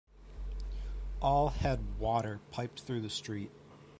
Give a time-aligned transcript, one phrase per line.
[1.21, 3.51] All had Water piped through the street.